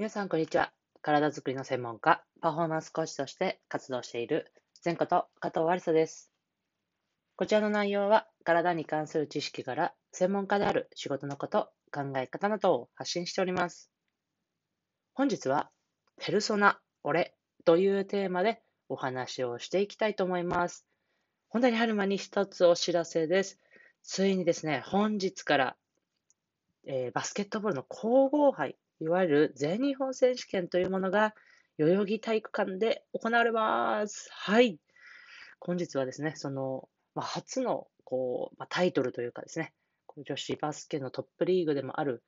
[0.00, 0.72] 皆さん、こんにちは。
[1.02, 4.50] 体づくりの専門家、パフォーマンスコーチとして活動している、
[4.82, 6.32] 前こと加藤ありさです。
[7.36, 13.90] こちらの内容は、体に関する知識から専門家である仕事のこと、考え方などを発信しております。
[15.12, 15.70] 本日は、
[16.16, 17.34] ペルソナ、俺
[17.66, 20.86] というテーマでお話をしていきたいと思います。
[21.50, 23.58] 本題に入る前に一つお知らせです。
[24.02, 25.76] ついにですね、本日から、
[26.86, 31.34] えー、バスケットボールの皇后杯いわゆる全日本選手権というものが、
[31.78, 34.28] 代々木体育館で行われます。
[34.30, 34.78] はい。
[35.58, 39.72] 本日はですね、その、まあ、初の、こう、まあ、タイトルというかですね、
[40.26, 42.22] 女子バスケのトップリーグでもある、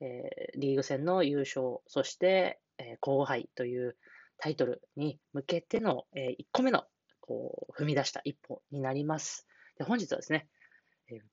[0.00, 3.96] えー、リーグ戦の優勝、そして、えー、後輩という
[4.36, 6.84] タイトルに向けての、えー、1個目の、
[7.20, 9.46] こう、踏み出した一歩になります。
[9.78, 10.46] で本日はですね、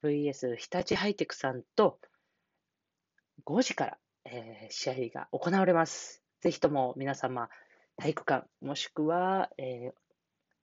[0.03, 1.99] VS 日立ハイテクさんと
[3.45, 6.23] 5時からえー、試合が行われます。
[6.41, 7.49] ぜひとも皆様、
[7.97, 9.93] 体育館、もしくは、えー、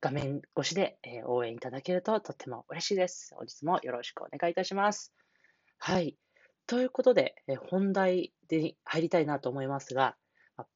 [0.00, 3.34] 画面越しで、えー、応援いただけるととっても嬉しいです。
[3.34, 5.12] 本日もよろしくお願いいたします。
[5.78, 6.16] はい。
[6.66, 10.16] ということで、え本題で入りたいなと思いますが、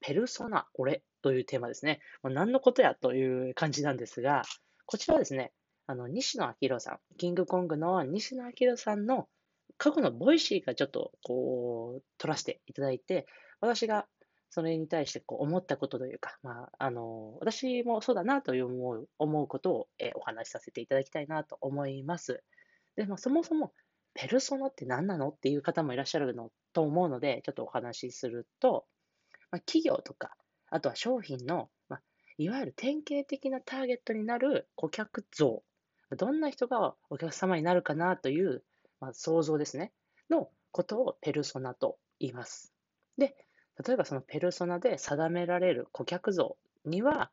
[0.00, 2.00] ペルソナ、俺というテーマですね。
[2.22, 4.42] 何のことやという感じなんですが、
[4.86, 5.52] こちらはですね、
[5.86, 9.28] あの、西野亮廣さん、キングコングの西野亮廣さんの
[9.78, 13.26] 過去の Voicy がちょっとこう、取らせていただいて、
[13.60, 14.06] 私が
[14.50, 22.42] それに対してこう思ったことというか、まあ、あの、私もそうだなという思う思うことを、えお話しさせていただきたいなと思います。
[22.96, 23.72] で、まあ、そもそも、
[24.14, 28.86] ペルソナって何なのっていう方もいらっしゃるのと思うので、ちょっとお話しすると、
[29.50, 30.36] まあ、企業とか、
[30.70, 32.02] あとは商品の、まあ、
[32.38, 35.62] いわゆる典型的なターゲットになる顧客像、
[36.16, 38.62] どんな人がお客様になるかなという
[39.00, 39.92] まあ、想像ですね、
[40.30, 42.72] のことをペルソナと言います。
[43.18, 43.36] で、
[43.84, 47.30] 例えばそのペルソナで定められる顧客像には、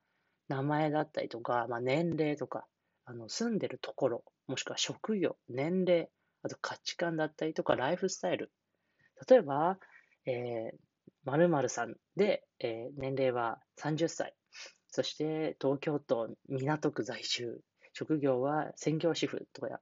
[0.50, 2.66] 名前だったりとか、まあ、年齢とか、
[3.06, 6.10] あの住んでるところ、もしくは職業、年齢、
[6.42, 8.52] あと価値観だったりとか、ライフスタイル。
[9.28, 9.78] 例えば、
[10.26, 10.78] えー、
[11.26, 14.36] 〇〇さんで、えー、年齢は30歳。
[14.90, 17.62] そして東京都港区在住。
[17.94, 19.80] 職業は専業主婦とか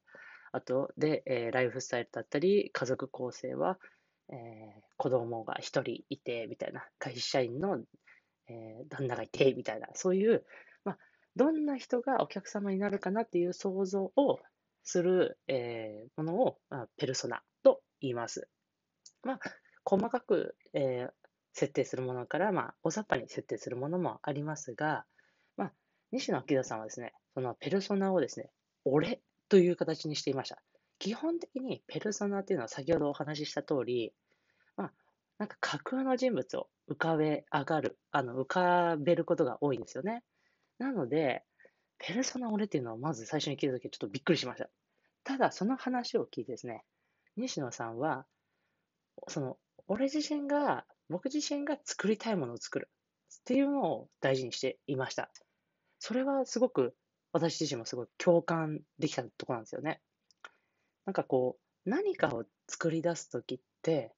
[0.51, 3.77] あとで、えー、ライフスタイルだったり、家族構成は、
[4.29, 7.79] えー、子供が一人いて、みたいな、会社員の、
[8.47, 10.45] え、旦那がいて、みたいな、そういう、
[10.83, 10.97] まあ、
[11.35, 14.39] どんな人がお客様になるかなっていう想像を
[14.83, 18.47] する、え、ものを、まあ、ペルソナと言います。
[19.23, 19.39] まあ、
[19.83, 21.07] 細かく、え、
[21.53, 25.05] 設定するものから、まあ、大雑把に設定するものもありますが、
[25.57, 25.73] まあ、
[26.11, 28.49] 西野明さんはですね、そのペルソナをですね、
[28.85, 30.61] 俺という形にしていました。
[30.97, 34.13] 基本的にペルソナっていうのは先ほどお話しした通り、
[34.77, 34.93] まあ、
[35.39, 40.23] なんか架空の人物を浮かべ上がる、あの、浮かべることが多いんですよね。
[40.79, 41.43] なので、
[41.97, 44.69] ペルソナ俺っていうのをまず最初に聞いたときちょっとびっくりしました。
[45.25, 46.85] ただ、その話を聞いてですね、
[47.35, 48.25] 西野さんは、
[49.27, 49.57] その、
[49.89, 52.89] 俺自身が、僕自身が作りたいものを作る
[53.41, 55.29] っていうのを大事にしていました。
[55.99, 56.95] それはすごく
[57.33, 60.01] 私自身もすごい共感できたとこなんですよね。
[61.05, 64.13] なんかこう、何かを作り出すときって、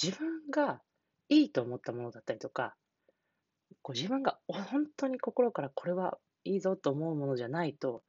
[0.00, 0.80] 自分が
[1.28, 2.76] いいと思ったものだったりとか、
[3.82, 8.02] こう自分が本当に心からこれはいいぞと思うものじゃないと、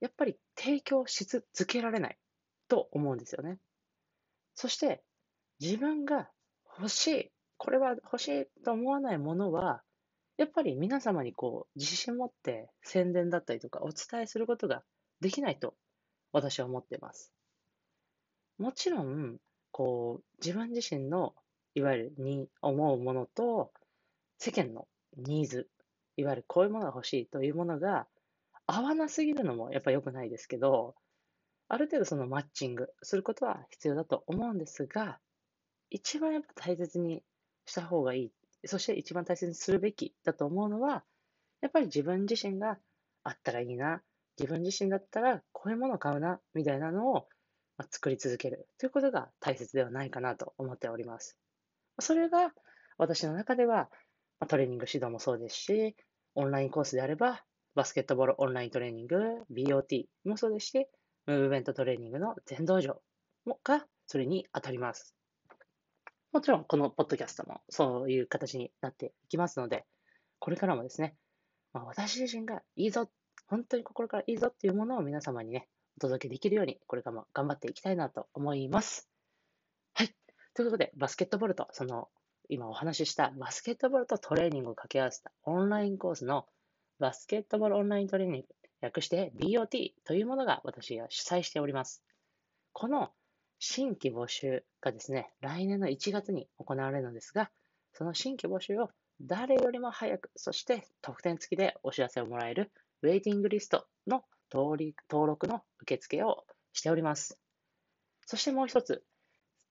[0.00, 2.18] やっぱり提供し続けられない
[2.68, 3.58] と思うんですよね。
[4.54, 5.02] そして、
[5.60, 6.28] 自分が
[6.78, 9.82] 欲しい、これは欲しいと思わないものは、
[10.38, 14.82] やっぱり皆様にこう、自信持って宣伝だったりとかお伝えすることが
[15.20, 15.74] できないと
[16.32, 17.32] 私は思っています。
[18.58, 19.38] もちろん、
[19.72, 21.34] こう、自分自身の
[21.74, 23.72] いわゆるに思うものと
[24.38, 25.68] 世間のニーズ、
[26.16, 28.06] いわゆるこういうものが欲しいというものが
[28.66, 30.94] 合わなすぎるのもやっぱ良くないですけど、
[31.68, 35.18] ある程度そのマッチングすることは必要だと思うんですが、
[35.90, 37.22] 一番やっぱ大切に
[37.66, 38.32] した方がいい
[38.66, 41.04] そして一番大切にするべきだと思うのは、
[41.60, 42.78] やっぱり自分自身が
[43.24, 44.02] あったらいいな、
[44.38, 47.28] 自分自身だったらこういうものを買うな、みたいなのを
[47.90, 51.36] 作り続けるということが大切ではないかなと思っております。
[52.00, 52.52] それが
[52.96, 53.88] 私の中では
[54.46, 55.96] トレーニング指導もそうですし、
[56.34, 57.44] オンラインコースであれば、
[57.74, 59.16] バスケットボールオンライントレーニング、
[59.52, 60.86] BOT もそうですし、
[61.26, 63.00] ムーブメントトレーニングの全道場
[63.44, 65.17] もがそれに当たります。
[66.32, 69.86] もちろん、このポッドキャストもそういう形になっていきますので、
[70.38, 71.16] これからもですね、
[71.72, 73.08] まあ、私自身がいいぞ、
[73.46, 79.08] 本当に心からいいぞっていうものを皆様にね、お届けできるように、これからも頑張っていきたいなと思います。
[79.94, 80.14] はい。
[80.54, 82.08] ということで、バスケットボールとその
[82.48, 86.46] 今お話ししたバスケットボールとトレーニングを掛け合わせたオンラインコースの
[86.98, 88.48] バスケットボールオンライントレーニング、
[88.80, 92.02] 略して BOT というものが私が主催しております。
[92.72, 93.10] この
[93.58, 97.50] 新規募集がですね、来年の1月に行われるのですが、
[97.92, 98.90] その新規募集を
[99.20, 102.70] 誰よりも早く、そして特典付きでお知らせをもらえる
[103.02, 104.22] ウェイティングリストの
[104.52, 104.78] 登
[105.10, 107.38] 録の受付をしております。
[108.26, 109.02] そしてもう一つ、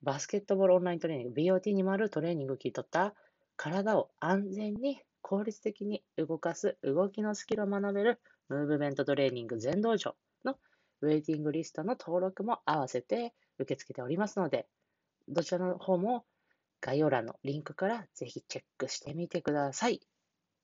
[0.01, 3.16] バスケットボールオンライントレーニング BOT にもあるトレーニングを切り取った
[3.56, 8.19] 体を安全に効率的に動かす動きのスキルを学べる
[8.50, 10.56] ムーブメントトレーニング全道場の
[11.01, 14.68] ウェイティングリストの登録も合わせて受け付けておりますので、
[15.27, 16.25] どちらの方も
[16.81, 20.01] 概要欄のリンクからぜひチェックしてみてください。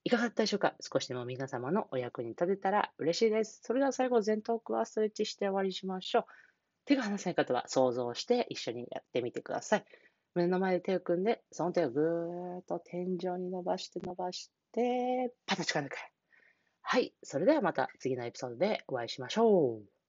[0.06, 0.76] いかがだったでしょうか？
[0.82, 3.62] 少しでも皆様のお役に立てたら嬉しいです。
[3.64, 6.26] それでは最後、前頭腔ストレッチして終わりにしましょう。
[6.86, 9.86] 手が離せない方は想像して一緒にやってみてください。
[10.36, 15.96] 目の前で手を組んで、その手をぐーっと天井に伸ばして伸ばして、パタ力抜く。
[16.82, 17.14] はい。
[17.24, 20.03] それではまた次のエピソードでお会いしましょう。